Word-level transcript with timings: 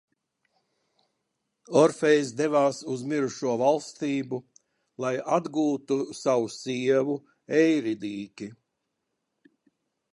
Orfejs 1.81 2.31
devās 2.39 2.79
uz 2.95 3.03
mirušo 3.11 3.51
valstību, 3.63 4.41
lai 5.05 5.13
atgūtu 5.37 5.99
savu 6.21 6.51
sievu 6.59 7.19
Eiridiki. 7.63 8.49